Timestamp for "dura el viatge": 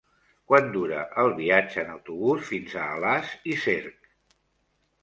0.75-1.83